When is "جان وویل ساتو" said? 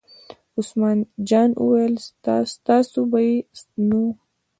1.29-3.01